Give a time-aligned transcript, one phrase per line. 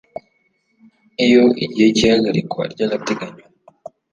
[1.25, 3.43] iyo igihe cy ihagarikwa ry agateganyo